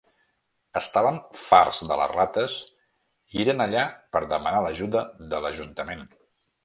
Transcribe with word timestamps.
Estaven 0.79 1.19
farts 1.41 1.81
de 1.91 1.97
les 2.01 2.15
rates 2.15 2.55
i 3.39 3.43
eren 3.45 3.61
allà 3.67 3.85
per 4.17 4.23
demanar 4.33 4.63
l'ajuda 4.65 5.05
de 5.35 5.43
l'Ajuntament. 5.45 6.03